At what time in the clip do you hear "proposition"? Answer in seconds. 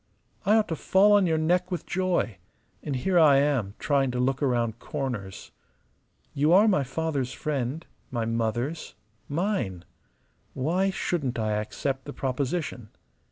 12.13-12.89